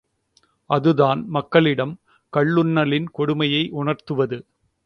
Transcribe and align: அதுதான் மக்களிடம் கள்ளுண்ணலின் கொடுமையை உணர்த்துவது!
அதுதான் 0.69 1.19
மக்களிடம் 1.27 1.93
கள்ளுண்ணலின் 2.33 3.07
கொடுமையை 3.11 3.63
உணர்த்துவது! 3.73 4.39